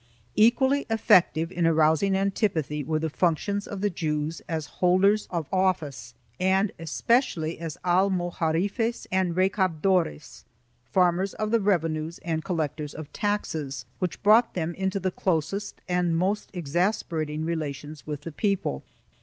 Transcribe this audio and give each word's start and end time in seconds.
3 0.35 0.45
Equally 0.47 0.85
effective 0.89 1.51
in 1.51 1.67
arousing 1.67 2.15
antipathy 2.15 2.83
were 2.83 2.97
the 2.97 3.07
functions 3.07 3.67
of 3.67 3.81
the 3.81 3.89
Jews 3.91 4.41
as 4.49 4.65
holders 4.81 5.27
of 5.29 5.45
office 5.53 6.15
and 6.39 6.71
especially 6.79 7.59
as 7.59 7.77
almojarifes 7.85 9.05
and 9.11 9.35
recabdores— 9.35 10.43
farmers 10.95 11.35
of 11.35 11.51
the 11.51 11.61
revenues 11.61 12.17
and 12.25 12.43
collectors 12.43 12.95
of 12.95 13.13
taxes, 13.13 13.85
which 13.99 14.23
brought 14.23 14.55
them 14.55 14.73
into 14.73 14.99
the 14.99 15.11
closest 15.11 15.81
and 15.87 16.17
most 16.17 16.49
exasperating 16.51 17.45
relations 17.45 18.07
with 18.07 18.21
the 18.21 18.31
people. 18.31 18.81